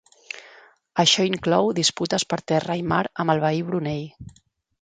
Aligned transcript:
Això 1.03 1.25
inclou 1.31 1.69
disputes 1.81 2.25
per 2.33 2.41
terra 2.53 2.81
i 2.81 2.85
mar 2.95 3.03
amb 3.25 3.35
el 3.35 3.45
veí 3.47 3.63
Brunei. 3.69 4.05